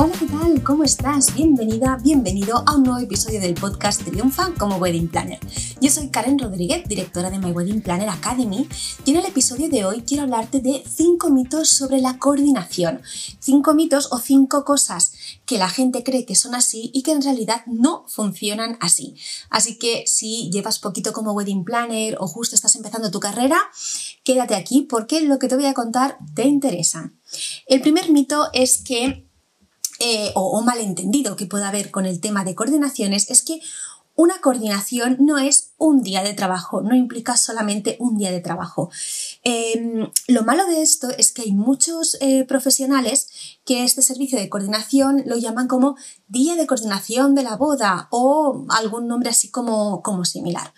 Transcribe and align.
Hola, 0.00 0.12
¿qué 0.16 0.26
tal? 0.26 0.62
¿Cómo 0.62 0.84
estás? 0.84 1.34
Bienvenida, 1.34 1.98
bienvenido 2.00 2.62
a 2.64 2.76
un 2.76 2.84
nuevo 2.84 3.00
episodio 3.00 3.40
del 3.40 3.54
podcast 3.54 4.04
Triunfa 4.04 4.54
como 4.56 4.76
Wedding 4.76 5.08
Planner. 5.08 5.40
Yo 5.80 5.90
soy 5.90 6.08
Karen 6.10 6.38
Rodríguez, 6.38 6.86
directora 6.86 7.30
de 7.30 7.40
My 7.40 7.50
Wedding 7.50 7.82
Planner 7.82 8.08
Academy, 8.08 8.68
y 9.04 9.10
en 9.10 9.16
el 9.16 9.26
episodio 9.26 9.68
de 9.68 9.84
hoy 9.84 10.02
quiero 10.02 10.22
hablarte 10.22 10.60
de 10.60 10.84
5 10.86 11.30
mitos 11.30 11.70
sobre 11.70 12.00
la 12.00 12.16
coordinación. 12.20 13.02
5 13.40 13.74
mitos 13.74 14.12
o 14.12 14.20
5 14.20 14.64
cosas 14.64 15.14
que 15.44 15.58
la 15.58 15.68
gente 15.68 16.04
cree 16.04 16.24
que 16.24 16.36
son 16.36 16.54
así 16.54 16.92
y 16.94 17.02
que 17.02 17.10
en 17.10 17.22
realidad 17.22 17.62
no 17.66 18.04
funcionan 18.06 18.78
así. 18.80 19.16
Así 19.50 19.80
que 19.80 20.04
si 20.06 20.48
llevas 20.52 20.78
poquito 20.78 21.12
como 21.12 21.32
Wedding 21.32 21.64
Planner 21.64 22.18
o 22.20 22.28
justo 22.28 22.54
estás 22.54 22.76
empezando 22.76 23.10
tu 23.10 23.18
carrera, 23.18 23.58
quédate 24.22 24.54
aquí 24.54 24.82
porque 24.82 25.22
lo 25.22 25.40
que 25.40 25.48
te 25.48 25.56
voy 25.56 25.66
a 25.66 25.74
contar 25.74 26.18
te 26.36 26.44
interesa. 26.44 27.12
El 27.66 27.80
primer 27.80 28.12
mito 28.12 28.48
es 28.52 28.78
que 28.78 29.27
eh, 29.98 30.30
o, 30.34 30.62
malentendido 30.62 31.36
que 31.36 31.46
pueda 31.46 31.68
haber 31.68 31.90
con 31.90 32.06
el 32.06 32.20
tema 32.20 32.44
de 32.44 32.54
coordinaciones 32.54 33.30
es 33.30 33.42
que 33.42 33.60
una 34.14 34.40
coordinación 34.40 35.16
no 35.20 35.38
es 35.38 35.70
un 35.78 36.02
día 36.02 36.24
de 36.24 36.34
trabajo, 36.34 36.80
no 36.80 36.96
implica 36.96 37.36
solamente 37.36 37.96
un 38.00 38.18
día 38.18 38.32
de 38.32 38.40
trabajo. 38.40 38.90
Em, 39.44 40.10
lo 40.26 40.42
malo 40.42 40.66
de 40.66 40.82
esto 40.82 41.08
es 41.16 41.30
que 41.30 41.42
hay 41.42 41.52
muchos 41.52 42.16
eh, 42.20 42.44
profesionales 42.44 43.28
que 43.64 43.84
este 43.84 44.02
servicio 44.02 44.36
de 44.36 44.48
coordinación 44.48 45.22
lo 45.24 45.36
llaman 45.36 45.68
como 45.68 45.96
día 46.26 46.56
de 46.56 46.66
coordinación 46.66 47.36
de 47.36 47.44
la 47.44 47.56
boda 47.56 48.08
o 48.10 48.66
algún 48.70 49.06
nombre 49.06 49.30
así 49.30 49.50
como, 49.50 50.02
como 50.02 50.24
similar. 50.24 50.72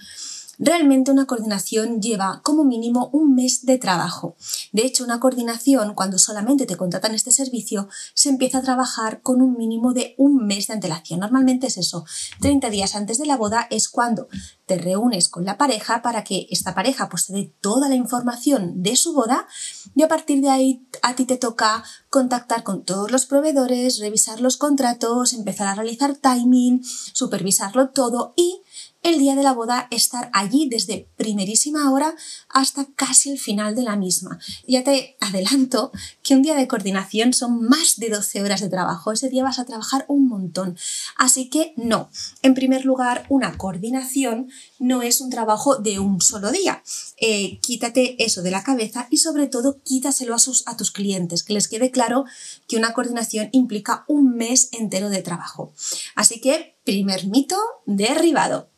Realmente 0.62 1.10
una 1.10 1.24
coordinación 1.24 2.02
lleva 2.02 2.42
como 2.44 2.64
mínimo 2.64 3.08
un 3.14 3.34
mes 3.34 3.64
de 3.64 3.78
trabajo. 3.78 4.36
De 4.72 4.84
hecho, 4.84 5.04
una 5.04 5.18
coordinación, 5.18 5.94
cuando 5.94 6.18
solamente 6.18 6.66
te 6.66 6.76
contratan 6.76 7.14
este 7.14 7.32
servicio, 7.32 7.88
se 8.12 8.28
empieza 8.28 8.58
a 8.58 8.62
trabajar 8.62 9.22
con 9.22 9.40
un 9.40 9.56
mínimo 9.56 9.94
de 9.94 10.14
un 10.18 10.46
mes 10.46 10.66
de 10.66 10.74
antelación. 10.74 11.20
Normalmente 11.20 11.68
es 11.68 11.78
eso. 11.78 12.04
30 12.42 12.68
días 12.68 12.94
antes 12.94 13.16
de 13.16 13.24
la 13.24 13.38
boda 13.38 13.68
es 13.70 13.88
cuando 13.88 14.28
te 14.66 14.76
reúnes 14.76 15.30
con 15.30 15.46
la 15.46 15.56
pareja 15.56 16.02
para 16.02 16.24
que 16.24 16.46
esta 16.50 16.74
pareja 16.74 17.08
pues, 17.08 17.26
te 17.26 17.32
dé 17.32 17.54
toda 17.62 17.88
la 17.88 17.94
información 17.94 18.82
de 18.82 18.96
su 18.96 19.14
boda 19.14 19.48
y 19.94 20.02
a 20.02 20.08
partir 20.08 20.42
de 20.42 20.50
ahí 20.50 20.86
a 21.00 21.16
ti 21.16 21.24
te 21.24 21.38
toca 21.38 21.82
contactar 22.10 22.64
con 22.64 22.84
todos 22.84 23.10
los 23.10 23.24
proveedores, 23.24 23.98
revisar 23.98 24.40
los 24.40 24.58
contratos, 24.58 25.32
empezar 25.32 25.68
a 25.68 25.74
realizar 25.74 26.16
timing, 26.16 26.84
supervisarlo 26.84 27.88
todo 27.88 28.34
y 28.36 28.60
el 29.02 29.18
día 29.18 29.34
de 29.34 29.42
la 29.42 29.52
boda 29.52 29.88
estar 29.90 30.30
allí 30.32 30.68
desde 30.68 31.08
primerísima 31.16 31.90
hora 31.90 32.14
hasta 32.48 32.86
casi 32.96 33.30
el 33.30 33.38
final 33.38 33.74
de 33.74 33.82
la 33.82 33.96
misma. 33.96 34.38
Ya 34.66 34.84
te 34.84 35.16
adelanto 35.20 35.90
que 36.22 36.34
un 36.34 36.42
día 36.42 36.54
de 36.54 36.68
coordinación 36.68 37.32
son 37.32 37.62
más 37.62 37.96
de 37.96 38.10
12 38.10 38.42
horas 38.42 38.60
de 38.60 38.68
trabajo. 38.68 39.12
Ese 39.12 39.30
día 39.30 39.42
vas 39.42 39.58
a 39.58 39.64
trabajar 39.64 40.04
un 40.08 40.28
montón. 40.28 40.76
Así 41.16 41.48
que 41.48 41.72
no. 41.76 42.10
En 42.42 42.54
primer 42.54 42.84
lugar, 42.84 43.24
una 43.28 43.56
coordinación 43.56 44.50
no 44.78 45.02
es 45.02 45.20
un 45.20 45.30
trabajo 45.30 45.76
de 45.76 45.98
un 45.98 46.20
solo 46.20 46.50
día. 46.50 46.82
Eh, 47.20 47.58
quítate 47.60 48.22
eso 48.22 48.42
de 48.42 48.50
la 48.50 48.62
cabeza 48.62 49.06
y 49.10 49.18
sobre 49.18 49.46
todo 49.46 49.80
quítaselo 49.82 50.36
a, 50.66 50.76
tus 50.76 50.90
clientes, 50.90 51.42
que 51.42 51.52
les 51.52 51.68
quede 51.68 51.90
claro 51.90 52.24
que 52.68 52.76
una 52.76 52.92
coordinación 52.92 53.48
implica 53.52 54.04
un 54.08 54.36
mes 54.36 54.68
entero 54.72 55.10
de 55.10 55.22
trabajo. 55.22 55.72
Así 56.14 56.40
que, 56.40 56.76
primer 56.84 57.26
mito 57.26 57.56
derribado. 57.86 58.68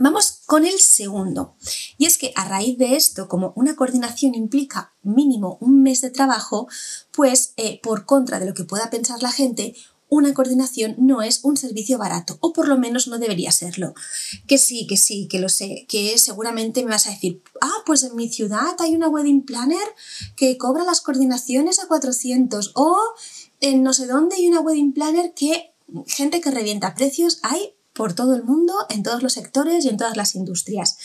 Vamos 0.00 0.40
con 0.46 0.64
el 0.64 0.78
segundo. 0.80 1.56
Y 1.98 2.06
es 2.06 2.18
que 2.18 2.32
a 2.34 2.48
raíz 2.48 2.78
de 2.78 2.96
esto, 2.96 3.28
como 3.28 3.52
una 3.56 3.76
coordinación 3.76 4.34
implica 4.34 4.94
mínimo 5.02 5.58
un 5.60 5.82
mes 5.82 6.00
de 6.00 6.10
trabajo, 6.10 6.68
pues 7.12 7.54
eh, 7.56 7.80
por 7.82 8.04
contra 8.04 8.40
de 8.40 8.46
lo 8.46 8.54
que 8.54 8.64
pueda 8.64 8.90
pensar 8.90 9.22
la 9.22 9.30
gente, 9.30 9.74
una 10.08 10.34
coordinación 10.34 10.94
no 10.98 11.22
es 11.22 11.40
un 11.44 11.56
servicio 11.56 11.98
barato, 11.98 12.38
o 12.40 12.52
por 12.52 12.68
lo 12.68 12.78
menos 12.78 13.08
no 13.08 13.18
debería 13.18 13.50
serlo. 13.50 13.94
Que 14.46 14.58
sí, 14.58 14.86
que 14.86 14.96
sí, 14.96 15.28
que 15.28 15.40
lo 15.40 15.48
sé, 15.48 15.86
que 15.88 16.18
seguramente 16.18 16.84
me 16.84 16.90
vas 16.90 17.06
a 17.06 17.10
decir, 17.10 17.42
ah, 17.60 17.82
pues 17.86 18.02
en 18.02 18.14
mi 18.14 18.28
ciudad 18.28 18.76
hay 18.78 18.94
una 18.94 19.08
wedding 19.08 19.42
planner 19.42 19.86
que 20.36 20.56
cobra 20.58 20.84
las 20.84 21.00
coordinaciones 21.00 21.78
a 21.80 21.86
400, 21.86 22.72
o 22.74 22.96
en 23.60 23.82
no 23.82 23.92
sé 23.92 24.06
dónde 24.06 24.36
hay 24.36 24.48
una 24.48 24.60
wedding 24.60 24.92
planner 24.92 25.34
que 25.34 25.72
gente 26.06 26.40
que 26.40 26.50
revienta 26.50 26.94
precios 26.94 27.38
hay 27.42 27.74
por 27.94 28.12
todo 28.12 28.34
el 28.34 28.42
mundo, 28.42 28.74
en 28.90 29.02
todos 29.02 29.22
los 29.22 29.32
sectores 29.32 29.84
y 29.84 29.88
en 29.88 29.96
todas 29.96 30.16
las 30.16 30.34
industrias. 30.34 30.98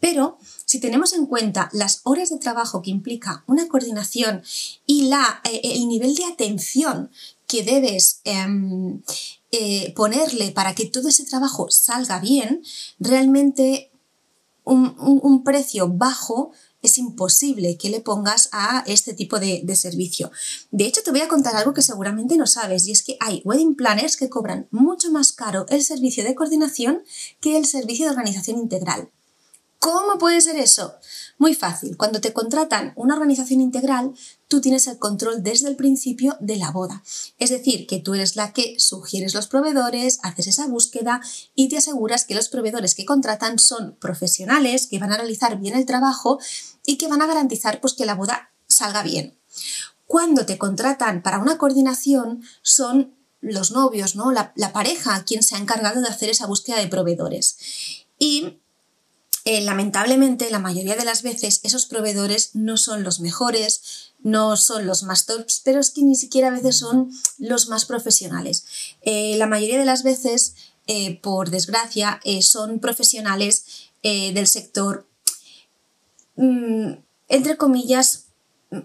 Pero 0.00 0.38
si 0.64 0.80
tenemos 0.80 1.12
en 1.12 1.26
cuenta 1.26 1.68
las 1.72 2.00
horas 2.04 2.30
de 2.30 2.38
trabajo 2.38 2.82
que 2.82 2.90
implica 2.90 3.44
una 3.46 3.68
coordinación 3.68 4.42
y 4.86 5.08
la, 5.08 5.40
eh, 5.44 5.60
el 5.62 5.88
nivel 5.88 6.14
de 6.14 6.24
atención 6.24 7.10
que 7.46 7.64
debes 7.64 8.20
em, 8.24 9.02
eh, 9.50 9.92
ponerle 9.94 10.52
para 10.52 10.74
que 10.74 10.86
todo 10.86 11.08
ese 11.08 11.24
trabajo 11.24 11.68
salga 11.70 12.20
bien, 12.20 12.62
realmente 12.98 13.90
un 14.64 15.44
precio 15.44 15.88
bajo 15.88 16.50
es 16.82 16.98
imposible 16.98 17.76
que 17.76 17.90
le 17.90 18.00
pongas 18.00 18.48
a 18.52 18.84
este 18.86 19.14
tipo 19.14 19.38
de, 19.38 19.64
servicio. 19.76 20.30
De 20.70 20.84
hecho, 20.84 21.02
te 21.02 21.10
voy 21.10 21.20
a 21.20 21.28
contar 21.28 21.56
algo 21.56 21.74
que 21.74 21.82
seguramente 21.82 22.36
no 22.36 22.46
sabes 22.46 22.86
y 22.86 22.92
es 22.92 23.02
que 23.02 23.16
hay 23.20 23.42
wedding 23.44 23.74
planners 23.74 24.16
que 24.16 24.28
cobran 24.28 24.68
mucho 24.70 25.10
más 25.10 25.32
caro 25.32 25.66
el 25.68 25.82
servicio 25.82 26.24
de 26.24 26.34
coordinación 26.34 27.02
que 27.40 27.56
el 27.56 27.66
servicio 27.66 28.06
de 28.06 28.12
organización 28.12 28.58
integral. 28.58 29.10
¿Cómo 29.78 30.18
puede 30.18 30.40
ser 30.40 30.56
eso? 30.56 30.94
Muy 31.38 31.54
fácil. 31.54 31.98
Cuando 31.98 32.20
te 32.22 32.32
contratan 32.32 32.94
una 32.96 33.14
organización 33.14 33.60
integral, 33.60 34.14
tú 34.48 34.62
tienes 34.62 34.86
el 34.86 34.98
control 34.98 35.42
desde 35.42 35.68
el 35.68 35.76
principio 35.76 36.36
de 36.40 36.56
la 36.56 36.70
boda. 36.70 37.02
Es 37.38 37.50
decir, 37.50 37.86
que 37.86 37.98
tú 37.98 38.14
eres 38.14 38.36
la 38.36 38.54
que 38.54 38.76
sugieres 38.78 39.34
los 39.34 39.46
proveedores, 39.46 40.18
haces 40.22 40.46
esa 40.46 40.66
búsqueda 40.66 41.20
y 41.54 41.68
te 41.68 41.76
aseguras 41.76 42.24
que 42.24 42.34
los 42.34 42.48
proveedores 42.48 42.94
que 42.94 43.04
contratan 43.04 43.58
son 43.58 43.96
profesionales, 44.00 44.86
que 44.86 44.98
van 44.98 45.12
a 45.12 45.18
realizar 45.18 45.58
bien 45.58 45.76
el 45.76 45.84
trabajo 45.84 46.38
y 46.86 46.96
que 46.96 47.08
van 47.08 47.20
a 47.20 47.26
garantizar 47.26 47.80
pues, 47.82 47.92
que 47.92 48.06
la 48.06 48.14
boda 48.14 48.50
salga 48.66 49.02
bien. 49.02 49.38
Cuando 50.06 50.46
te 50.46 50.56
contratan 50.56 51.22
para 51.22 51.38
una 51.38 51.58
coordinación, 51.58 52.42
son 52.62 53.14
los 53.42 53.72
novios, 53.72 54.16
¿no? 54.16 54.32
la, 54.32 54.52
la 54.56 54.72
pareja 54.72 55.22
quien 55.24 55.42
se 55.42 55.54
ha 55.54 55.58
encargado 55.58 56.00
de 56.00 56.08
hacer 56.08 56.30
esa 56.30 56.46
búsqueda 56.46 56.78
de 56.78 56.88
proveedores. 56.88 57.58
Y 58.18 58.60
eh, 59.48 59.60
lamentablemente, 59.60 60.50
la 60.50 60.58
mayoría 60.58 60.96
de 60.96 61.04
las 61.04 61.22
veces 61.22 61.60
esos 61.62 61.86
proveedores 61.86 62.50
no 62.54 62.76
son 62.76 63.04
los 63.04 63.20
mejores, 63.20 64.10
no 64.18 64.56
son 64.56 64.88
los 64.88 65.04
más 65.04 65.24
tops, 65.24 65.62
pero 65.64 65.78
es 65.78 65.90
que 65.90 66.02
ni 66.02 66.16
siquiera 66.16 66.48
a 66.48 66.50
veces 66.50 66.78
son 66.78 67.12
los 67.38 67.68
más 67.68 67.84
profesionales. 67.84 68.64
Eh, 69.02 69.36
la 69.38 69.46
mayoría 69.46 69.78
de 69.78 69.84
las 69.84 70.02
veces, 70.02 70.56
eh, 70.88 71.20
por 71.20 71.50
desgracia, 71.50 72.20
son 72.40 72.80
profesionales 72.80 73.64
del 74.02 74.46
sector, 74.46 75.08
mm, 76.36 76.92
entre 77.28 77.56
comillas, 77.56 78.26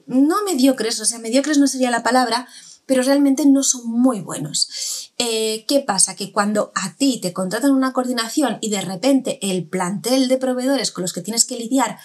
no 0.05 0.43
mediocres, 0.43 0.99
o 0.99 1.05
sea, 1.05 1.19
mediocres 1.19 1.57
no 1.57 1.67
sería 1.67 1.91
la 1.91 2.03
palabra, 2.03 2.47
pero 2.85 3.01
realmente 3.01 3.45
no 3.45 3.63
son 3.63 3.89
muy 3.89 4.19
buenos. 4.19 5.00
Eh, 5.17 5.65
¿Qué 5.67 5.81
pasa? 5.81 6.15
Que 6.15 6.31
cuando 6.31 6.71
a 6.75 6.95
ti 6.95 7.19
te 7.21 7.33
contratan 7.33 7.71
una 7.71 7.93
coordinación 7.93 8.57
y 8.61 8.69
de 8.69 8.81
repente 8.81 9.39
el 9.41 9.65
plantel 9.67 10.27
de 10.27 10.37
proveedores 10.37 10.91
con 10.91 11.03
los 11.03 11.13
que 11.13 11.21
tienes 11.21 11.45
que 11.45 11.57
lidiar 11.57 11.97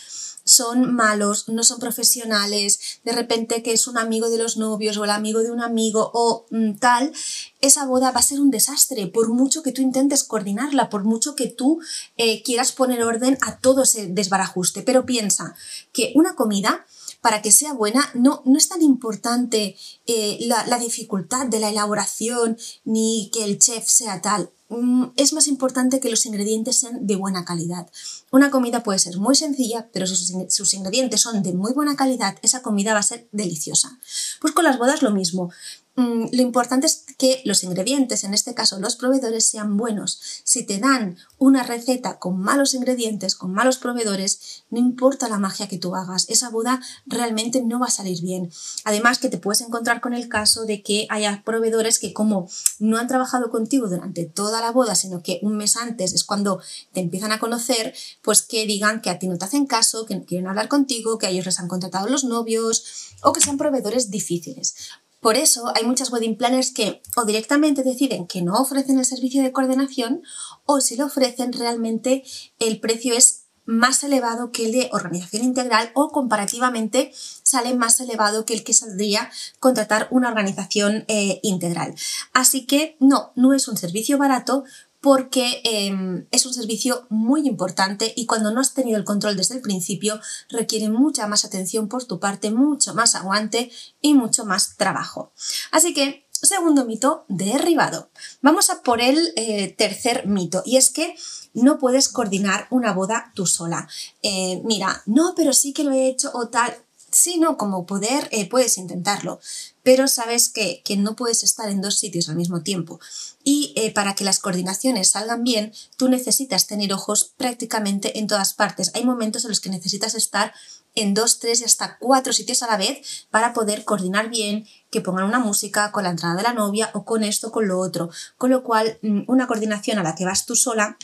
son 0.47 0.95
malos, 0.95 1.48
no 1.48 1.65
son 1.65 1.80
profesionales, 1.80 3.01
de 3.04 3.13
repente 3.13 3.65
que 3.65 3.72
es 3.72 3.89
un 3.89 3.98
amigo 3.98 4.30
de 4.30 4.39
los 4.39 4.57
novios 4.57 4.97
o 4.97 5.04
el 5.04 5.10
amigo 5.10 5.41
de 5.41 5.51
un 5.51 5.60
amigo 5.60 6.13
o 6.15 6.47
mm, 6.51 6.75
tal, 6.75 7.13
esa 7.60 7.84
boda 7.84 8.13
va 8.13 8.21
a 8.21 8.22
ser 8.22 8.41
un 8.41 8.53
desastre, 8.53 9.09
por 9.09 9.28
mucho 9.28 9.65
que 9.65 9.72
tú 9.72 9.83
intentes 9.83 10.22
coordinarla, 10.22 10.89
por 10.89 11.03
mucho 11.03 11.34
que 11.34 11.48
tú 11.48 11.80
eh, 12.16 12.45
quieras 12.45 12.71
poner 12.71 13.03
orden 13.03 13.36
a 13.42 13.59
todo 13.59 13.83
ese 13.83 14.07
desbarajuste. 14.07 14.83
Pero 14.83 15.04
piensa 15.04 15.57
que 15.92 16.13
una 16.15 16.36
comida 16.36 16.86
para 17.21 17.42
que 17.42 17.53
sea 17.53 17.72
buena 17.72 18.09
no, 18.15 18.42
no 18.45 18.59
es 18.59 18.68
tan 18.68 18.83
importante 18.83 19.77
eh, 20.07 20.39
la, 20.41 20.78
dificultad 20.78 21.47
de 21.47 21.60
la 21.60 21.71
elaboración 21.71 22.57
ni 22.84 23.30
que 23.33 23.45
el 23.45 23.59
chef 23.59 23.86
sea 23.86 24.21
tal. 24.21 24.51
Mm, 24.68 25.07
es 25.16 25.33
más 25.33 25.47
importante 25.47 26.01
que 26.01 26.10
los 26.10 26.27
ingredientes 26.27 26.77
sean 26.77 27.07
de 27.07 27.16
buena 27.16 27.45
calidad. 27.45 27.89
Una 28.30 28.51
comida 28.51 28.83
puede 28.83 28.98
ser 28.98 29.16
muy 29.18 29.34
sencilla, 29.34 29.89
pero 29.92 30.07
si 30.07 30.16
sus, 30.48 30.74
ingredientes 30.74 31.21
son 31.21 31.42
de 31.42 31.53
muy 31.53 31.72
buena 31.72 31.97
calidad, 31.97 32.36
esa 32.42 32.63
comida 32.63 32.92
va 32.92 33.01
a 33.01 33.04
ser 33.04 33.28
deliciosa. 33.33 33.98
Pues 34.41 34.53
con 34.53 34.65
las 34.65 34.78
bodas 34.78 35.03
lo 35.03 35.10
mismo. 35.10 35.51
Mm, 35.95 36.27
lo 36.33 36.42
importante 36.42 36.86
es 36.86 37.05
que 37.16 37.41
los 37.45 37.65
ingredientes, 37.65 38.24
en 38.24 38.34
este 38.34 38.54
caso 38.54 38.78
los 38.78 38.97
proveedores, 38.97 39.48
sean 39.48 39.77
buenos. 39.77 40.21
Si 40.45 40.65
te 40.65 40.78
dan 40.78 41.16
una 41.39 41.63
receta 41.63 42.18
con 42.18 42.39
malos 42.41 42.74
ingredientes, 42.74 43.34
con 43.34 43.53
malos 43.53 43.78
proveedores, 43.78 44.65
no 44.71 44.78
importa 44.78 45.28
la 45.28 45.39
magia 45.39 45.68
que 45.68 45.78
tú 45.78 45.95
hagas, 45.95 46.27
esa 46.28 46.51
boda 46.51 46.80
realmente 47.07 47.63
no 47.63 47.80
va 47.80 47.86
a 47.86 47.91
salir 47.91 48.21
bien. 48.21 48.51
Además 48.84 49.18
que 49.18 49.28
te 49.28 49.39
puedes 49.39 49.60
encontrar 49.63 50.01
con 50.01 50.15
el 50.15 50.28
caso 50.28 50.66
de 50.66 50.83
que 50.83 51.07
haya 51.09 51.42
proveedores 51.45 51.98
que 51.98 52.13
como 52.13 52.48
no 52.78 52.98
han 52.98 53.09
trabajado 53.09 53.51
contigo 53.51 53.89
durante 53.89 54.27
toda 54.27 54.60
la 54.60 54.72
boda, 54.72 54.95
sino 54.95 55.22
que 55.22 55.41
un 55.42 55.57
mes 55.57 55.77
antes 55.77 56.13
es 56.13 56.24
cuando 56.24 56.60
te 56.92 57.01
empiezan 57.01 57.33
a 57.33 57.39
conocer, 57.39 57.95
pues 58.22 58.42
que 58.42 58.66
digan 58.66 59.01
que 59.01 59.10
a 59.10 59.18
ti 59.18 59.28
no 59.28 59.39
te 59.39 59.45
hacen 59.45 59.66
caso, 59.66 60.07
que 60.07 60.16
no 60.16 60.24
quieren 60.24 60.48
hablar 60.48 60.68
contigo, 60.68 61.18
que 61.18 61.27
a 61.27 61.30
ellos 61.30 61.47
les 61.47 61.59
han 61.59 61.68
contratado 61.68 62.09
los 62.09 62.24
novios 62.24 63.15
o 63.22 63.33
que 63.33 63.41
sean 63.41 63.57
proveedores 63.57 64.10
difíciles. 64.10 64.74
Por 65.21 65.36
eso 65.36 65.72
hay 65.74 65.84
muchas 65.84 66.13
wedding 66.13 66.36
planners 66.36 66.72
que 66.72 67.03
o 67.16 67.24
directamente 67.24 67.83
deciden 67.83 68.27
que 68.27 68.42
no 68.42 68.54
ofrecen 68.54 68.98
el 68.98 69.04
servicio 69.04 69.42
de 69.42 69.53
coordinación 69.53 70.22
o 70.65 70.80
si 70.80 70.97
lo 70.97 71.07
ofrecen 71.07 71.53
realmente 71.53 72.24
el 72.59 72.80
precio 72.80 73.15
es 73.15 73.47
más 73.66 74.04
elevado 74.04 74.53
que 74.53 74.65
el 74.65 74.72
de 74.72 74.89
organización 74.92 75.45
integral 75.45 75.91
o 75.95 76.10
comparativamente 76.10 77.13
sale 77.42 77.74
más 77.74 78.01
elevado 78.01 78.45
que 78.47 78.54
el 78.54 78.65
que 78.65 78.72
saldría 78.72 79.30
contratar 79.59 80.07
una 80.10 80.28
organización 80.28 81.04
eh, 81.09 81.41
integral. 81.42 81.95
Así 82.33 82.65
que 82.65 82.97
no, 83.01 83.33
no 83.34 83.53
es 83.53 83.68
un 83.68 83.77
servicio 83.77 84.18
barato, 84.18 84.65
porque 85.06 85.60
em, 85.62 86.26
es 86.32 86.47
un 86.47 86.53
servicio 86.53 87.06
muy 87.10 87.47
importante 87.47 88.12
y 88.16 88.26
cuando 88.26 88.50
no 88.50 88.60
has 88.60 88.74
tenido 88.74 88.98
el 88.98 89.04
control 89.04 89.36
desde 89.36 89.54
el 89.54 89.60
principio 89.60 90.18
requiere 90.48 90.88
mucha 90.88 91.28
más 91.28 91.44
atención 91.44 91.86
por 91.86 92.03
tu 92.06 92.18
parte, 92.18 92.50
mucho 92.50 92.92
más 92.92 93.14
aguante 93.14 93.70
y 94.00 94.14
mucho 94.14 94.44
más 94.44 94.76
trabajo. 94.76 95.30
Así 95.70 95.94
que, 95.94 96.26
segundo 96.32 96.84
mito, 96.84 97.24
derribado. 97.28 98.10
Vamos 98.42 98.68
a 98.68 98.82
por 98.82 99.00
el 99.00 99.32
eh, 99.36 99.72
tercer 99.78 100.26
mito 100.26 100.64
y 100.66 100.76
es 100.76 100.91
que 100.91 101.14
no 101.54 101.78
puedes 101.78 102.08
coordinar 102.08 102.66
una 102.70 102.92
boda 102.92 103.30
tú 103.36 103.47
sola. 103.47 103.86
Eh, 104.22 104.60
mira, 104.64 105.04
no, 105.06 105.34
pero 105.36 105.53
sí 105.53 105.72
que 105.72 105.84
lo 105.84 105.92
he 105.92 106.08
hecho 106.08 106.32
o 106.34 106.48
tal. 106.48 106.76
Sí, 107.16 107.39
no, 107.39 107.57
como 107.57 107.86
poder 107.86 108.28
eh, 108.30 108.47
puedes 108.47 108.77
intentarlo, 108.77 109.41
pero 109.83 110.07
sabes 110.07 110.51
que, 110.51 110.83
no 110.98 111.16
puedes 111.16 111.45
estar 111.45 111.71
en 111.71 111.80
dos 111.80 111.98
sitios 111.98 112.28
al 112.28 112.36
mismo 112.36 112.60
tiempo. 112.60 113.01
Y 113.42 113.72
eh, 113.74 113.91
para 113.91 114.15
que 114.15 114.22
las 114.22 114.39
coordinaciones 114.39 115.13
salgan 115.13 115.42
bien, 115.42 115.72
tú 115.97 116.10
necesitas 116.10 116.66
tener 116.66 116.92
ojos 116.92 117.33
prácticamente 117.39 118.18
en 118.18 118.27
todas 118.27 118.53
partes. 118.53 118.91
Hay 118.95 119.07
momentos 119.07 119.45
en 119.45 119.48
los 119.48 119.60
que 119.60 119.71
necesitas 119.71 120.15
estar 120.15 120.53
en 120.95 121.15
dos, 121.15 121.39
tres 121.39 121.63
y 121.63 121.65
hasta 121.65 121.97
cuatro 121.98 122.34
sitios 122.34 122.63
a 122.63 122.66
la 122.66 122.77
vez 122.77 123.27
para 123.30 123.54
poder 123.54 123.84
coordinar 123.84 124.28
bien, 124.28 124.66
que 124.91 125.01
pongan 125.01 125.24
una 125.24 125.39
música 125.39 125.92
con 125.92 126.04
la 126.04 126.10
entrada 126.10 126.36
de 126.36 126.42
la 126.42 126.53
novia 126.53 126.91
o 126.92 127.07
con 127.07 127.24
esto, 127.24 127.51
con 127.51 127.66
lo 127.66 127.78
otro. 127.78 128.10
Con 128.36 128.51
lo 128.51 128.63
cual, 128.63 128.98
mm, 129.01 129.22
una 129.27 129.47
coordinación 129.47 129.98
a 129.98 130.03
la 130.03 130.15
que 130.15 130.27
vas 130.27 130.45
tú 130.45 130.54
sola 130.54 130.98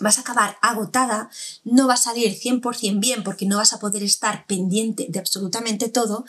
vas 0.00 0.18
a 0.18 0.22
acabar 0.22 0.58
agotada, 0.62 1.30
no 1.64 1.86
va 1.86 1.94
a 1.94 1.98
salir 1.98 2.38
100% 2.38 3.00
bien 3.00 3.22
porque 3.22 3.46
no 3.46 3.58
vas 3.58 3.72
a 3.72 3.78
poder 3.78 4.02
estar 4.02 4.46
pendiente 4.46 5.06
de 5.08 5.18
absolutamente 5.18 5.88
todo 5.88 6.24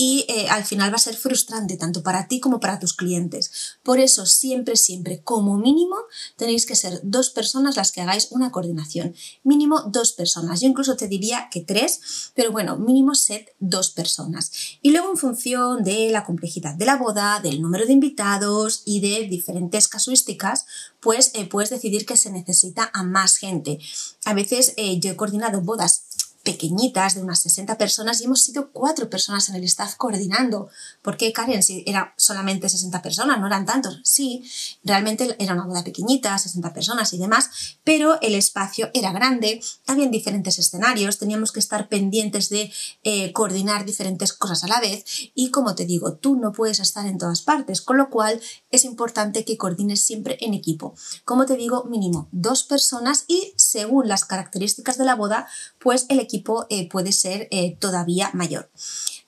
y 0.00 0.26
eh, 0.28 0.46
al 0.48 0.64
final 0.64 0.92
va 0.92 0.94
a 0.94 1.00
ser 1.00 1.16
frustrante 1.16 1.76
tanto 1.76 2.04
para 2.04 2.28
ti 2.28 2.38
como 2.38 2.60
para 2.60 2.78
tus 2.78 2.94
clientes. 2.94 3.78
Por 3.82 3.98
eso 3.98 4.26
siempre, 4.26 4.76
siempre, 4.76 5.22
como 5.24 5.58
mínimo, 5.58 5.96
tenéis 6.36 6.66
que 6.66 6.76
ser 6.76 7.00
dos 7.02 7.30
personas 7.30 7.74
las 7.74 7.90
que 7.90 8.00
hagáis 8.00 8.28
una 8.30 8.52
coordinación. 8.52 9.16
Mínimo 9.42 9.82
dos 9.88 10.12
personas. 10.12 10.60
Yo 10.60 10.68
incluso 10.68 10.96
te 10.96 11.08
diría 11.08 11.48
que 11.50 11.62
tres, 11.62 12.30
pero 12.36 12.52
bueno, 12.52 12.78
mínimo 12.78 13.16
set 13.16 13.56
dos 13.58 13.90
personas. 13.90 14.52
Y 14.82 14.92
luego 14.92 15.10
en 15.10 15.16
función 15.16 15.82
de 15.82 16.10
la 16.12 16.24
complejidad 16.24 16.76
de 16.76 16.86
la 16.86 16.94
boda, 16.94 17.40
del 17.40 17.60
número 17.60 17.84
de 17.84 17.92
invitados 17.92 18.82
y 18.84 19.00
de 19.00 19.26
diferentes 19.26 19.88
casuísticas, 19.88 20.66
pues 21.00 21.32
eh, 21.34 21.46
puedes 21.46 21.70
decidir 21.70 22.06
que 22.06 22.16
se 22.16 22.30
necesita 22.30 22.88
a 22.94 23.02
más 23.02 23.36
gente. 23.36 23.80
A 24.24 24.32
veces 24.32 24.74
eh, 24.76 25.00
yo 25.00 25.10
he 25.10 25.16
coordinado 25.16 25.60
bodas 25.60 26.04
pequeñitas 26.48 27.14
de 27.14 27.20
unas 27.20 27.40
60 27.40 27.76
personas 27.76 28.22
y 28.22 28.24
hemos 28.24 28.40
sido 28.40 28.70
cuatro 28.72 29.10
personas 29.10 29.50
en 29.50 29.56
el 29.56 29.64
staff 29.64 29.96
coordinando. 29.96 30.70
¿Por 31.02 31.18
qué, 31.18 31.30
Karen? 31.30 31.62
Si 31.62 31.84
era 31.86 32.14
solamente 32.16 32.70
60 32.70 33.02
personas, 33.02 33.38
no 33.38 33.46
eran 33.48 33.66
tantos. 33.66 34.00
Sí, 34.02 34.42
realmente 34.82 35.36
era 35.38 35.52
una 35.52 35.66
boda 35.66 35.84
pequeñita, 35.84 36.38
60 36.38 36.72
personas 36.72 37.12
y 37.12 37.18
demás, 37.18 37.50
pero 37.84 38.18
el 38.22 38.34
espacio 38.34 38.88
era 38.94 39.12
grande, 39.12 39.60
habían 39.86 40.10
diferentes 40.10 40.58
escenarios, 40.58 41.18
teníamos 41.18 41.52
que 41.52 41.60
estar 41.60 41.86
pendientes 41.90 42.48
de 42.48 42.72
eh, 43.02 43.30
coordinar 43.34 43.84
diferentes 43.84 44.32
cosas 44.32 44.64
a 44.64 44.68
la 44.68 44.80
vez 44.80 45.04
y 45.34 45.50
como 45.50 45.74
te 45.74 45.84
digo, 45.84 46.14
tú 46.14 46.36
no 46.36 46.52
puedes 46.52 46.80
estar 46.80 47.04
en 47.04 47.18
todas 47.18 47.42
partes, 47.42 47.82
con 47.82 47.98
lo 47.98 48.08
cual 48.08 48.40
es 48.70 48.84
importante 48.84 49.44
que 49.44 49.58
coordines 49.58 50.00
siempre 50.00 50.38
en 50.40 50.54
equipo. 50.54 50.94
Como 51.26 51.44
te 51.44 51.56
digo, 51.56 51.84
mínimo 51.84 52.26
dos 52.32 52.64
personas 52.64 53.26
y 53.28 53.52
según 53.56 54.08
las 54.08 54.24
características 54.24 54.96
de 54.96 55.04
la 55.04 55.14
boda, 55.14 55.46
pues 55.78 56.06
el 56.08 56.20
equipo 56.20 56.37
eh, 56.70 56.88
puede 56.88 57.12
ser 57.12 57.48
eh, 57.50 57.76
todavía 57.78 58.30
mayor. 58.34 58.70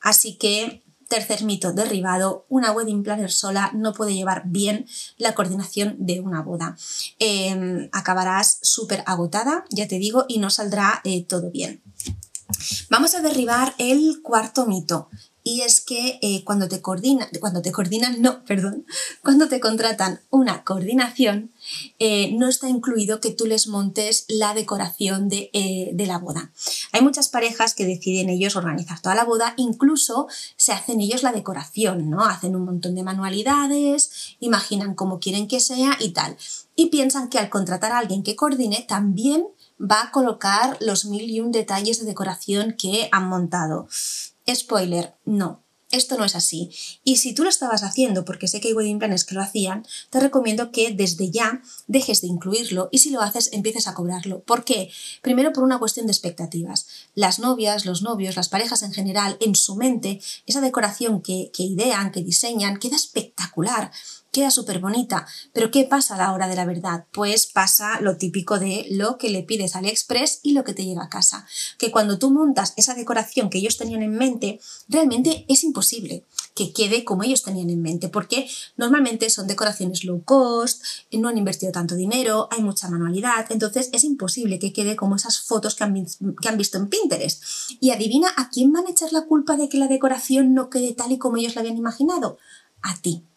Así 0.00 0.36
que 0.36 0.82
Tercer 1.10 1.42
mito 1.42 1.72
derribado, 1.72 2.46
una 2.48 2.70
wedding 2.70 3.02
planner 3.02 3.32
sola 3.32 3.72
no 3.74 3.92
puede 3.92 4.14
llevar 4.14 4.44
bien 4.46 4.86
la 5.18 5.34
coordinación 5.34 5.96
de 5.98 6.20
una 6.20 6.40
boda. 6.40 6.76
Em, 7.18 7.88
acabarás 7.90 8.60
súper 8.62 9.02
agotada, 9.06 9.64
ya 9.70 9.88
te 9.88 9.98
digo, 9.98 10.24
y 10.28 10.38
no 10.38 10.50
saldrá 10.50 11.00
eh, 11.02 11.24
todo 11.24 11.50
bien. 11.50 11.82
Vamos 12.90 13.16
a 13.16 13.22
derribar 13.22 13.74
el 13.78 14.20
cuarto 14.22 14.66
mito, 14.66 15.08
y 15.42 15.62
es 15.62 15.80
que 15.80 16.18
eh, 16.22 16.44
cuando 16.44 16.68
te 16.68 16.82
coordinan, 16.82 17.28
cuando 17.40 17.62
te 17.62 17.72
coordinan, 17.72 18.20
no, 18.20 18.44
perdón, 18.44 18.84
cuando 19.22 19.48
te 19.48 19.60
contratan 19.60 20.20
una 20.30 20.64
coordinación, 20.64 21.52
eh, 21.98 22.32
no 22.32 22.48
está 22.48 22.68
incluido 22.68 23.20
que 23.20 23.30
tú 23.30 23.46
les 23.46 23.66
montes 23.66 24.26
la 24.28 24.54
decoración 24.54 25.28
de, 25.28 25.50
eh, 25.52 25.90
de, 25.94 26.06
la 26.06 26.18
boda. 26.18 26.52
Hay 26.92 27.02
muchas 27.02 27.28
parejas 27.28 27.74
que 27.74 27.86
deciden 27.86 28.28
ellos 28.28 28.56
organizar 28.56 29.00
toda 29.00 29.14
la 29.14 29.24
boda, 29.24 29.54
incluso 29.56 30.28
se 30.56 30.72
hacen 30.72 31.00
ellos 31.00 31.22
la 31.22 31.32
decoración, 31.32 32.10
¿no? 32.10 32.24
Hacen 32.24 32.56
un 32.56 32.64
montón 32.64 32.94
de 32.94 33.02
manualidades, 33.02 34.36
imaginan 34.40 34.94
cómo 34.94 35.20
quieren 35.20 35.48
que 35.48 35.60
sea 35.60 35.96
y 36.00 36.10
tal. 36.10 36.36
Y 36.76 36.86
piensan 36.86 37.28
que 37.28 37.38
al 37.38 37.50
contratar 37.50 37.92
a 37.92 37.98
alguien 37.98 38.22
que 38.22 38.36
coordine, 38.36 38.84
también 38.88 39.46
va 39.80 40.02
a 40.02 40.10
colocar 40.10 40.76
los 40.80 41.04
mil 41.04 41.28
y 41.30 41.40
un 41.40 41.52
detalles 41.52 42.00
de 42.00 42.06
decoración 42.06 42.74
que 42.78 43.08
han 43.12 43.28
montado. 43.28 43.88
Spoiler, 44.54 45.14
no. 45.24 45.64
Esto 45.90 46.16
no 46.16 46.24
es 46.24 46.36
así. 46.36 46.70
Y 47.02 47.16
si 47.16 47.34
tú 47.34 47.42
lo 47.42 47.48
estabas 47.48 47.82
haciendo, 47.82 48.24
porque 48.24 48.46
sé 48.46 48.60
que 48.60 48.68
hay 48.68 48.74
wedding 48.74 49.00
planners 49.00 49.24
que 49.24 49.34
lo 49.34 49.42
hacían, 49.42 49.84
te 50.10 50.20
recomiendo 50.20 50.70
que 50.70 50.92
desde 50.92 51.30
ya 51.30 51.62
dejes 51.88 52.20
de 52.20 52.28
incluirlo 52.28 52.88
y 52.92 52.98
si 52.98 53.10
lo 53.10 53.20
haces 53.20 53.52
empieces 53.52 53.88
a 53.88 53.94
cobrarlo. 53.94 54.40
¿Por 54.44 54.64
qué? 54.64 54.90
Primero 55.20 55.52
por 55.52 55.64
una 55.64 55.80
cuestión 55.80 56.06
de 56.06 56.12
expectativas. 56.12 56.86
Las 57.16 57.40
novias, 57.40 57.86
los 57.86 58.02
novios, 58.02 58.36
las 58.36 58.48
parejas 58.48 58.84
en 58.84 58.92
general, 58.92 59.36
en 59.40 59.56
su 59.56 59.74
mente, 59.74 60.20
esa 60.46 60.60
decoración 60.60 61.22
que, 61.22 61.50
que 61.52 61.64
idean, 61.64 62.12
que 62.12 62.22
diseñan, 62.22 62.78
queda 62.78 62.94
espectacular 62.94 63.90
queda 64.30 64.50
súper 64.50 64.78
bonita. 64.78 65.26
Pero 65.52 65.70
¿qué 65.70 65.84
pasa 65.84 66.14
a 66.14 66.18
la 66.18 66.32
hora 66.32 66.48
de 66.48 66.56
la 66.56 66.64
verdad? 66.64 67.06
Pues 67.12 67.46
pasa 67.46 68.00
lo 68.00 68.16
típico 68.16 68.58
de 68.58 68.86
lo 68.90 69.18
que 69.18 69.30
le 69.30 69.42
pides 69.42 69.74
a 69.74 69.78
AliExpress 69.78 70.40
y 70.42 70.52
lo 70.52 70.64
que 70.64 70.74
te 70.74 70.84
llega 70.84 71.04
a 71.04 71.08
casa. 71.08 71.46
Que 71.78 71.90
cuando 71.90 72.18
tú 72.18 72.30
montas 72.30 72.74
esa 72.76 72.94
decoración 72.94 73.50
que 73.50 73.58
ellos 73.58 73.76
tenían 73.76 74.02
en 74.02 74.12
mente, 74.16 74.60
realmente 74.88 75.44
es 75.48 75.64
imposible 75.64 76.24
que 76.54 76.72
quede 76.72 77.04
como 77.04 77.22
ellos 77.22 77.42
tenían 77.42 77.70
en 77.70 77.80
mente, 77.80 78.08
porque 78.08 78.48
normalmente 78.76 79.30
son 79.30 79.46
decoraciones 79.46 80.04
low 80.04 80.22
cost, 80.24 80.82
no 81.12 81.28
han 81.28 81.38
invertido 81.38 81.72
tanto 81.72 81.94
dinero, 81.94 82.48
hay 82.50 82.62
mucha 82.62 82.90
manualidad, 82.90 83.46
entonces 83.50 83.88
es 83.92 84.04
imposible 84.04 84.58
que 84.58 84.72
quede 84.72 84.96
como 84.96 85.16
esas 85.16 85.40
fotos 85.40 85.74
que 85.74 85.84
han, 85.84 85.94
que 85.94 86.48
han 86.48 86.58
visto 86.58 86.76
en 86.76 86.88
Pinterest. 86.88 87.42
Y 87.80 87.90
adivina 87.90 88.28
a 88.36 88.50
quién 88.50 88.72
van 88.72 88.86
a 88.86 88.90
echar 88.90 89.12
la 89.12 89.26
culpa 89.26 89.56
de 89.56 89.68
que 89.68 89.78
la 89.78 89.88
decoración 89.88 90.54
no 90.54 90.70
quede 90.70 90.92
tal 90.94 91.12
y 91.12 91.18
como 91.18 91.36
ellos 91.36 91.54
la 91.54 91.60
habían 91.60 91.76
imaginado. 91.76 92.38
A 92.82 92.96
ti. 92.96 93.29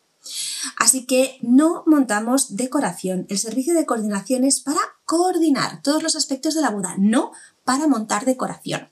Así 0.78 1.06
que 1.06 1.38
no 1.42 1.84
montamos 1.86 2.56
decoración. 2.56 3.26
El 3.30 3.40
servicio 3.40 3.74
de 3.74 3.86
coordinación 3.86 4.44
es 4.44 4.62
para 4.62 4.80
coordinar 5.06 5.82
todos 5.82 6.02
los 6.02 6.16
aspectos 6.16 6.56
de 6.56 6.62
la 6.62 6.70
boda, 6.70 6.96
no 6.98 7.32
para 7.64 7.88
montar 7.88 8.26
decoración. 8.26 8.90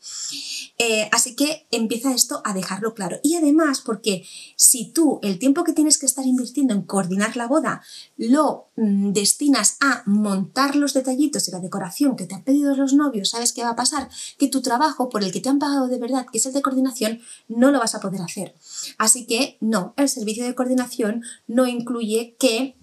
Eh, 0.77 1.09
así 1.11 1.35
que 1.35 1.67
empieza 1.69 2.13
esto 2.13 2.41
a 2.43 2.53
dejarlo 2.53 2.93
claro. 2.93 3.19
Y 3.23 3.35
además, 3.35 3.81
porque 3.81 4.25
si 4.55 4.91
tú 4.91 5.19
el 5.21 5.37
tiempo 5.37 5.63
que 5.63 5.73
tienes 5.73 5.97
que 5.97 6.05
estar 6.05 6.25
invirtiendo 6.25 6.73
en 6.73 6.83
coordinar 6.83 7.35
la 7.35 7.47
boda 7.47 7.83
lo 8.17 8.69
mm, 8.77 9.11
destinas 9.11 9.77
a 9.79 10.03
montar 10.05 10.75
los 10.75 10.93
detallitos 10.93 11.47
y 11.47 11.51
la 11.51 11.59
decoración 11.59 12.15
que 12.15 12.25
te 12.25 12.35
han 12.35 12.43
pedido 12.43 12.75
los 12.75 12.93
novios, 12.93 13.29
¿sabes 13.29 13.53
qué 13.53 13.63
va 13.63 13.71
a 13.71 13.75
pasar? 13.75 14.09
Que 14.37 14.47
tu 14.47 14.61
trabajo 14.61 15.09
por 15.09 15.23
el 15.23 15.31
que 15.31 15.41
te 15.41 15.49
han 15.49 15.59
pagado 15.59 15.87
de 15.87 15.99
verdad, 15.99 16.25
que 16.31 16.37
es 16.37 16.45
el 16.45 16.53
de 16.53 16.61
coordinación, 16.61 17.19
no 17.47 17.71
lo 17.71 17.79
vas 17.79 17.95
a 17.95 17.99
poder 17.99 18.21
hacer. 18.21 18.55
Así 18.97 19.27
que 19.27 19.57
no, 19.59 19.93
el 19.97 20.09
servicio 20.09 20.45
de 20.45 20.55
coordinación 20.55 21.23
no 21.47 21.67
incluye 21.67 22.35
que 22.39 22.75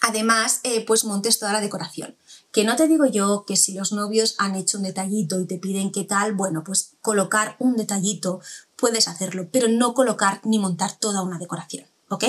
además 0.00 0.60
eh, 0.64 0.84
pues 0.84 1.04
montes 1.04 1.38
toda 1.38 1.52
la 1.52 1.60
decoración. 1.60 2.16
Que 2.52 2.64
no 2.64 2.76
te 2.76 2.88
digo 2.88 3.06
yo 3.06 3.44
que 3.46 3.56
si 3.56 3.74
los 3.74 3.92
novios 3.92 4.34
han 4.38 4.56
hecho 4.56 4.78
un 4.78 4.84
detallito 4.84 5.40
y 5.40 5.46
te 5.46 5.58
piden 5.58 5.92
qué 5.92 6.04
tal, 6.04 6.34
bueno, 6.34 6.64
pues 6.64 6.96
colocar 7.00 7.56
un 7.58 7.76
detallito 7.76 8.40
puedes 8.76 9.06
hacerlo, 9.08 9.48
pero 9.52 9.68
no 9.68 9.94
colocar 9.94 10.40
ni 10.44 10.58
montar 10.58 10.98
toda 10.98 11.22
una 11.22 11.38
decoración, 11.38 11.86
¿ok? 12.08 12.24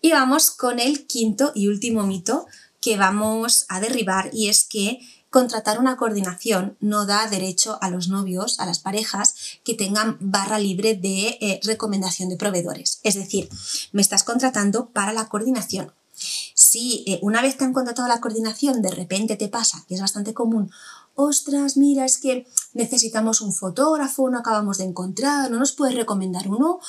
Y 0.00 0.12
vamos 0.12 0.50
con 0.50 0.78
el 0.78 1.06
quinto 1.06 1.52
y 1.54 1.68
último 1.68 2.04
mito 2.04 2.46
que 2.80 2.96
vamos 2.96 3.64
a 3.68 3.80
derribar 3.80 4.30
y 4.32 4.48
es 4.48 4.64
que 4.64 5.00
contratar 5.30 5.80
una 5.80 5.96
coordinación 5.96 6.76
no 6.78 7.06
da 7.06 7.26
derecho 7.28 7.76
a 7.80 7.90
los 7.90 8.08
novios, 8.08 8.60
a 8.60 8.66
las 8.66 8.78
parejas, 8.78 9.34
que 9.64 9.74
tengan 9.74 10.16
barra 10.20 10.60
libre 10.60 10.94
de 10.94 11.38
eh, 11.40 11.60
recomendación 11.64 12.28
de 12.28 12.36
proveedores. 12.36 13.00
Es 13.02 13.16
decir, 13.16 13.48
me 13.90 14.00
estás 14.00 14.22
contratando 14.22 14.90
para 14.90 15.12
la 15.12 15.28
coordinación. 15.28 15.92
Si 16.16 17.04
eh, 17.06 17.18
una 17.22 17.42
vez 17.42 17.56
que 17.56 17.64
han 17.64 17.72
contratado 17.72 18.08
la 18.08 18.20
coordinación 18.20 18.82
de 18.82 18.90
repente 18.90 19.36
te 19.36 19.48
pasa, 19.48 19.84
que 19.88 19.94
es 19.94 20.00
bastante 20.00 20.34
común, 20.34 20.70
ostras, 21.14 21.76
mira, 21.76 22.04
es 22.04 22.18
que 22.18 22.46
necesitamos 22.74 23.40
un 23.40 23.52
fotógrafo, 23.52 24.28
no 24.28 24.38
acabamos 24.38 24.78
de 24.78 24.84
encontrar, 24.84 25.50
no 25.50 25.58
nos 25.58 25.72
puedes 25.72 25.94
recomendar 25.94 26.48
uno, 26.48 26.80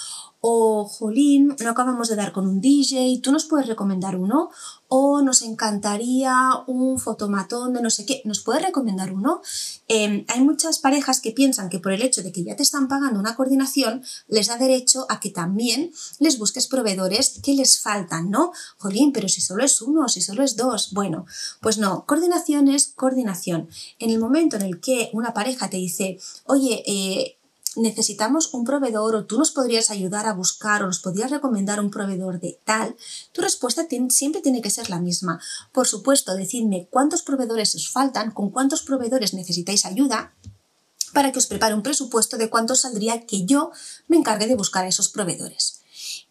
o 0.48 0.86
jolín, 0.86 1.56
no 1.60 1.70
acabamos 1.72 2.08
de 2.08 2.16
dar 2.16 2.32
con 2.32 2.48
un 2.48 2.62
DJ, 2.62 3.20
tú 3.24 3.32
nos 3.32 3.46
puedes 3.46 3.66
recomendar 3.66 4.16
uno, 4.16 4.52
o 4.88 5.24
nos 5.24 5.42
encantaría 5.42 6.36
un 6.68 7.00
fotomatón 7.00 7.74
de 7.74 7.82
no 7.82 7.90
sé 7.90 8.06
qué, 8.06 8.22
nos 8.26 8.42
puedes 8.42 8.62
recomendar 8.62 9.12
uno. 9.12 9.42
Em, 9.88 10.24
hay 10.28 10.42
muchas 10.42 10.78
parejas 10.78 11.20
que 11.20 11.32
piensan 11.32 11.70
que 11.70 11.80
por 11.80 11.94
el 11.94 12.04
hecho 12.04 12.22
de 12.22 12.32
que 12.32 12.44
ya 12.44 12.56
te 12.56 12.62
están 12.62 12.88
pagando 12.88 13.20
una 13.20 13.36
coordinación, 13.36 14.04
les 14.28 14.48
da 14.48 14.58
derecho 14.58 15.08
a 15.10 15.20
que 15.20 15.32
también 15.32 15.92
les 16.20 16.38
busques 16.38 16.68
proveedores 16.68 17.40
que 17.42 17.56
les 17.56 17.80
faltan, 17.80 18.30
¿no? 18.30 18.52
Jolín, 18.78 19.12
pero 19.14 19.28
si 19.28 19.42
solo 19.42 19.64
es 19.64 19.82
uno, 19.82 20.08
si 20.10 20.22
solo 20.22 20.44
es 20.44 20.56
dos, 20.56 20.94
bueno, 20.94 21.26
pues 21.60 21.80
no, 21.80 22.06
coordinación 22.06 22.68
es 22.68 22.94
coordinación. 22.96 23.68
En 23.98 24.12
el 24.12 24.20
momento 24.20 24.58
en 24.58 24.62
el 24.62 24.80
que 24.80 25.10
una 25.14 25.34
pareja 25.34 25.72
te 25.72 25.75
dice, 25.78 26.20
oye, 26.46 26.84
eh, 26.86 27.38
necesitamos 27.76 28.54
un 28.54 28.64
proveedor 28.64 29.16
o 29.16 29.26
tú 29.26 29.38
nos 29.38 29.52
podrías 29.52 29.90
ayudar 29.90 30.26
a 30.28 30.34
buscar 30.34 30.84
o 30.84 30.88
nos 30.88 31.00
podrías 31.00 31.32
recomendar 31.32 31.80
un 31.80 31.92
proveedor 31.92 32.40
de 32.40 32.60
tal, 32.64 32.96
tu 33.32 33.42
respuesta 33.42 33.86
siempre 34.10 34.42
tiene 34.42 34.62
que 34.62 34.70
ser 34.70 34.90
la 34.90 35.00
misma. 35.00 35.40
Por 35.72 35.88
supuesto, 35.88 36.36
decidme 36.36 36.88
cuántos 36.90 37.24
proveedores 37.24 37.76
os 37.76 37.90
faltan, 37.90 38.32
con 38.32 38.50
cuántos 38.50 38.82
proveedores 38.84 39.34
necesitáis 39.34 39.86
ayuda 39.86 40.34
para 41.14 41.32
que 41.32 41.40
os 41.40 41.48
prepare 41.48 41.74
un 41.74 41.84
presupuesto 41.84 42.38
de 42.38 42.50
cuánto 42.50 42.76
saldría 42.76 43.26
que 43.26 43.46
yo 43.46 43.72
me 44.08 44.18
encargue 44.18 44.48
de 44.48 44.56
buscar 44.56 44.86
a 44.86 44.90
esos 44.90 45.10
proveedores. 45.10 45.75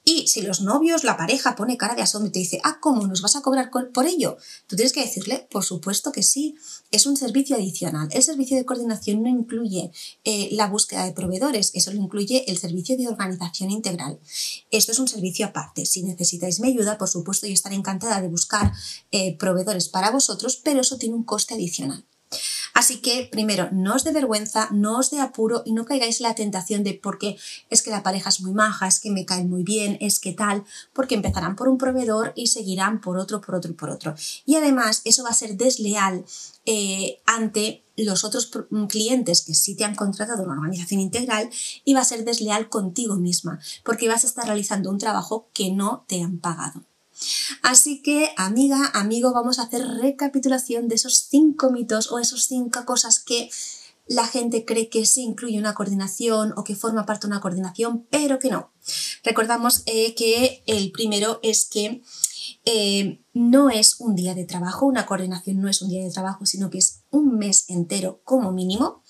Y 0.06 0.26
si 0.28 0.42
los 0.42 0.60
novios, 0.60 1.02
la 1.02 1.16
pareja 1.16 1.56
pone 1.56 1.78
cara 1.78 1.94
de 1.94 2.02
asombro 2.02 2.28
y 2.28 2.32
te 2.32 2.38
dice, 2.38 2.60
ah, 2.62 2.78
¿cómo 2.80 3.06
nos 3.06 3.22
vas 3.22 3.36
a 3.36 3.40
cobrar 3.40 3.70
por 3.70 4.06
ello? 4.06 4.36
Tú 4.66 4.76
tienes 4.76 4.92
que 4.92 5.00
decirle, 5.00 5.48
por 5.50 5.64
supuesto 5.64 6.12
que 6.12 6.22
sí, 6.22 6.56
es 6.90 7.06
un 7.06 7.16
servicio 7.16 7.56
adicional. 7.56 8.08
El 8.12 8.22
servicio 8.22 8.56
de 8.56 8.66
coordinación 8.66 9.22
no 9.22 9.30
incluye 9.30 9.90
eh, 10.24 10.50
la 10.52 10.66
búsqueda 10.66 11.06
de 11.06 11.12
proveedores, 11.12 11.70
eso 11.74 11.90
lo 11.90 11.98
incluye 11.98 12.44
el 12.48 12.58
servicio 12.58 12.98
de 12.98 13.08
organización 13.08 13.70
integral. 13.70 14.20
Esto 14.70 14.92
es 14.92 14.98
un 14.98 15.08
servicio 15.08 15.46
aparte. 15.46 15.86
Si 15.86 16.02
necesitáis 16.02 16.60
mi 16.60 16.68
ayuda, 16.68 16.98
por 16.98 17.08
supuesto, 17.08 17.46
yo 17.46 17.54
estaré 17.54 17.74
encantada 17.74 18.20
de 18.20 18.28
buscar 18.28 18.72
eh, 19.10 19.36
proveedores 19.38 19.88
para 19.88 20.10
vosotros, 20.10 20.60
pero 20.62 20.82
eso 20.82 20.98
tiene 20.98 21.14
un 21.14 21.24
coste 21.24 21.54
adicional. 21.54 22.04
Así 22.74 22.98
que, 22.98 23.28
primero, 23.30 23.68
no 23.70 23.94
os 23.94 24.02
dé 24.02 24.10
vergüenza, 24.10 24.68
no 24.72 24.98
os 24.98 25.10
dé 25.10 25.20
apuro 25.20 25.62
y 25.64 25.72
no 25.72 25.84
caigáis 25.84 26.20
en 26.20 26.24
la 26.24 26.34
tentación 26.34 26.82
de 26.82 26.94
porque 26.94 27.36
es 27.70 27.82
que 27.82 27.92
la 27.92 28.02
pareja 28.02 28.30
es 28.30 28.40
muy 28.40 28.52
maja, 28.52 28.88
es 28.88 28.98
que 28.98 29.10
me 29.10 29.24
cae 29.24 29.44
muy 29.44 29.62
bien, 29.62 29.96
es 30.00 30.18
que 30.18 30.32
tal, 30.32 30.64
porque 30.92 31.14
empezarán 31.14 31.54
por 31.54 31.68
un 31.68 31.78
proveedor 31.78 32.32
y 32.34 32.48
seguirán 32.48 33.00
por 33.00 33.16
otro, 33.16 33.40
por 33.40 33.54
otro 33.54 33.70
y 33.70 33.74
por 33.74 33.90
otro. 33.90 34.16
Y 34.44 34.56
además, 34.56 35.02
eso 35.04 35.22
va 35.22 35.30
a 35.30 35.34
ser 35.34 35.56
desleal 35.56 36.24
eh, 36.66 37.20
ante 37.26 37.84
los 37.96 38.24
otros 38.24 38.50
mm, 38.70 38.86
clientes 38.86 39.42
que 39.42 39.54
sí 39.54 39.76
te 39.76 39.84
han 39.84 39.94
contratado 39.94 40.42
una 40.42 40.54
organización 40.54 41.00
integral 41.00 41.48
y 41.84 41.94
va 41.94 42.00
a 42.00 42.04
ser 42.04 42.24
desleal 42.24 42.68
contigo 42.68 43.14
misma, 43.14 43.60
porque 43.84 44.08
vas 44.08 44.24
a 44.24 44.26
estar 44.26 44.46
realizando 44.46 44.90
un 44.90 44.98
trabajo 44.98 45.48
que 45.52 45.70
no 45.70 46.04
te 46.08 46.22
han 46.22 46.38
pagado. 46.38 46.82
Así 47.62 48.02
que, 48.02 48.32
amiga, 48.36 48.90
amigo, 48.94 49.32
vamos 49.32 49.58
a 49.58 49.64
hacer 49.64 49.86
recapitulación 49.86 50.88
de 50.88 50.96
esos 50.96 51.26
cinco 51.28 51.70
mitos 51.70 52.10
o 52.10 52.18
esos 52.18 52.46
cinco 52.46 52.84
cosas 52.84 53.20
que 53.20 53.50
la 54.06 54.26
gente 54.26 54.64
cree 54.64 54.88
que 54.88 55.06
sí 55.06 55.22
incluye 55.22 55.58
una 55.58 55.74
coordinación 55.74 56.52
o 56.56 56.64
que 56.64 56.76
forma 56.76 57.06
parte 57.06 57.26
de 57.26 57.32
una 57.32 57.40
coordinación, 57.40 58.06
pero 58.10 58.38
que 58.38 58.50
no. 58.50 58.70
Recordamos 59.22 59.82
eh, 59.86 60.14
que 60.14 60.62
el 60.66 60.92
primero 60.92 61.40
es 61.42 61.64
que 61.64 62.02
eh, 62.66 63.20
no 63.32 63.70
es 63.70 64.00
un 64.00 64.14
día 64.14 64.34
de 64.34 64.44
trabajo, 64.44 64.86
una 64.86 65.06
coordinación 65.06 65.60
no 65.60 65.68
es 65.68 65.80
un 65.80 65.88
día 65.88 66.04
de 66.04 66.10
trabajo, 66.10 66.44
sino 66.44 66.68
que 66.68 66.78
es 66.78 67.00
un 67.14 67.38
mes 67.38 67.64
entero 67.68 68.20
como 68.24 68.52
mínimo, 68.52 69.02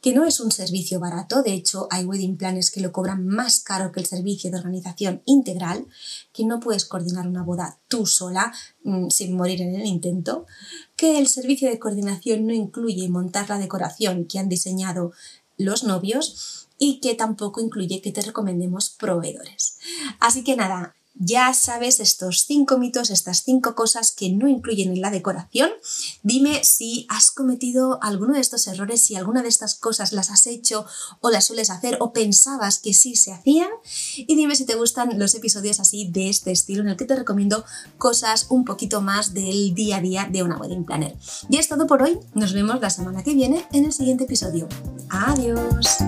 que 0.00 0.12
no 0.12 0.24
es 0.24 0.40
un 0.40 0.50
servicio 0.50 1.00
barato, 1.00 1.42
de 1.42 1.52
hecho 1.52 1.86
hay 1.90 2.04
wedding 2.04 2.36
planes 2.36 2.70
que 2.70 2.80
lo 2.80 2.92
cobran 2.92 3.26
más 3.26 3.60
caro 3.60 3.92
que 3.92 4.00
el 4.00 4.06
servicio 4.06 4.50
de 4.50 4.58
organización 4.58 5.22
integral, 5.24 5.86
que 6.32 6.44
no 6.44 6.60
puedes 6.60 6.84
coordinar 6.84 7.26
una 7.26 7.42
boda 7.42 7.78
tú 7.88 8.06
sola 8.06 8.52
mm, 8.84 9.08
sin 9.08 9.36
morir 9.36 9.62
en 9.62 9.74
el 9.74 9.86
intento, 9.86 10.46
que 10.96 11.18
el 11.18 11.28
servicio 11.28 11.68
de 11.68 11.78
coordinación 11.78 12.46
no 12.46 12.52
incluye 12.52 13.08
montar 13.08 13.48
la 13.48 13.58
decoración 13.58 14.26
que 14.26 14.38
han 14.38 14.48
diseñado 14.48 15.12
los 15.56 15.84
novios 15.84 16.68
y 16.78 16.98
que 17.00 17.14
tampoco 17.14 17.60
incluye 17.60 18.00
que 18.00 18.10
te 18.10 18.22
recomendemos 18.22 18.90
proveedores. 18.90 19.78
Así 20.18 20.42
que 20.42 20.56
nada, 20.56 20.96
ya 21.14 21.52
sabes 21.54 22.00
estos 22.00 22.46
cinco 22.46 22.78
mitos, 22.78 23.10
estas 23.10 23.42
cinco 23.44 23.74
cosas 23.74 24.12
que 24.12 24.30
no 24.30 24.48
incluyen 24.48 24.92
en 24.92 25.00
la 25.00 25.10
decoración. 25.10 25.70
Dime 26.22 26.64
si 26.64 27.06
has 27.08 27.30
cometido 27.30 28.02
alguno 28.02 28.34
de 28.34 28.40
estos 28.40 28.66
errores, 28.66 29.04
si 29.04 29.16
alguna 29.16 29.42
de 29.42 29.48
estas 29.48 29.74
cosas 29.74 30.12
las 30.12 30.30
has 30.30 30.46
hecho 30.46 30.86
o 31.20 31.30
las 31.30 31.46
sueles 31.46 31.70
hacer 31.70 31.98
o 32.00 32.12
pensabas 32.12 32.78
que 32.78 32.94
sí 32.94 33.16
se 33.16 33.32
hacían. 33.32 33.68
Y 34.16 34.34
dime 34.36 34.56
si 34.56 34.64
te 34.64 34.74
gustan 34.74 35.18
los 35.18 35.34
episodios 35.34 35.80
así 35.80 36.08
de 36.10 36.28
este 36.28 36.50
estilo 36.50 36.82
en 36.82 36.88
el 36.88 36.96
que 36.96 37.04
te 37.04 37.16
recomiendo 37.16 37.64
cosas 37.98 38.46
un 38.48 38.64
poquito 38.64 39.00
más 39.00 39.34
del 39.34 39.74
día 39.74 39.98
a 39.98 40.00
día 40.00 40.28
de 40.30 40.42
una 40.42 40.58
wedding 40.58 40.84
planner. 40.84 41.16
Y 41.48 41.58
es 41.58 41.68
todo 41.68 41.86
por 41.86 42.02
hoy. 42.02 42.18
Nos 42.34 42.52
vemos 42.52 42.80
la 42.80 42.90
semana 42.90 43.22
que 43.22 43.34
viene 43.34 43.66
en 43.72 43.84
el 43.84 43.92
siguiente 43.92 44.24
episodio. 44.24 44.68
Adiós. 45.10 45.98